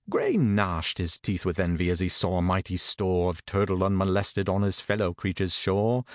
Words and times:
GRAY 0.09 0.35
gnashed 0.35 0.97
his 0.97 1.19
teeth 1.19 1.45
with 1.45 1.59
envy 1.59 1.87
as 1.91 1.99
he 1.99 2.09
saw 2.09 2.37
a 2.37 2.41
mighty 2.41 2.75
store 2.75 3.29
Of 3.29 3.45
turtle 3.45 3.83
unmolested 3.83 4.49
on 4.49 4.63
his 4.63 4.79
fellow 4.79 5.13
creature's 5.13 5.53
shore. 5.53 6.05